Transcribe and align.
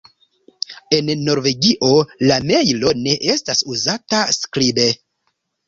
En 0.99 1.11
Norvegio 1.27 1.91
la 2.31 2.39
mejlo 2.53 2.95
ne 3.03 3.15
estas 3.37 3.65
uzata 3.77 4.25
skribe. 4.41 4.91